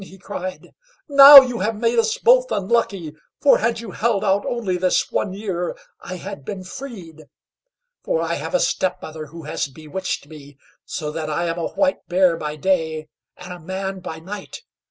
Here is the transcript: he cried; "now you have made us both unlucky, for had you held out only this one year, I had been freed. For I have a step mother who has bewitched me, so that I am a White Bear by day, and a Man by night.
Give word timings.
he 0.03 0.17
cried; 0.17 0.71
"now 1.07 1.37
you 1.41 1.59
have 1.59 1.75
made 1.79 1.99
us 1.99 2.17
both 2.17 2.51
unlucky, 2.51 3.13
for 3.39 3.59
had 3.59 3.79
you 3.79 3.91
held 3.91 4.23
out 4.25 4.43
only 4.47 4.75
this 4.75 5.11
one 5.11 5.31
year, 5.31 5.77
I 5.99 6.15
had 6.15 6.43
been 6.43 6.63
freed. 6.63 7.25
For 8.03 8.19
I 8.19 8.33
have 8.33 8.55
a 8.55 8.59
step 8.59 8.99
mother 8.99 9.27
who 9.27 9.43
has 9.43 9.67
bewitched 9.67 10.25
me, 10.25 10.57
so 10.85 11.11
that 11.11 11.29
I 11.29 11.45
am 11.45 11.59
a 11.59 11.67
White 11.69 12.07
Bear 12.07 12.35
by 12.35 12.55
day, 12.55 13.09
and 13.37 13.53
a 13.53 13.59
Man 13.59 13.99
by 13.99 14.17
night. 14.17 14.63